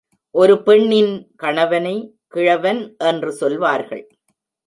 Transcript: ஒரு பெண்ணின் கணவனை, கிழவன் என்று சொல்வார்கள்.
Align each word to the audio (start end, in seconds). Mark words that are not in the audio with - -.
ஒரு 0.35 0.63
பெண்ணின் 0.63 1.11
கணவனை, 1.35 2.17
கிழவன் 2.27 2.95
என்று 2.97 3.31
சொல்வார்கள். 3.31 4.03